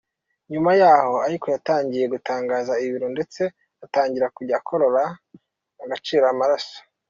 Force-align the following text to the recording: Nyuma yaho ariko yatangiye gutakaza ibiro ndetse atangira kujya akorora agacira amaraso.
Nyuma 0.51 0.71
yaho 0.81 1.15
ariko 1.27 1.45
yatangiye 1.55 2.05
gutakaza 2.13 2.73
ibiro 2.85 3.07
ndetse 3.15 3.41
atangira 3.85 4.25
kujya 4.35 4.55
akorora 4.59 5.03
agacira 5.83 6.25
amaraso. 6.35 6.77